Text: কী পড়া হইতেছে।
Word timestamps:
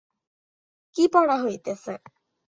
কী 0.95 1.03
পড়া 1.13 1.37
হইতেছে। 1.43 1.93